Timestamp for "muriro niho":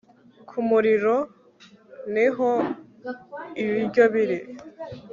0.69-2.51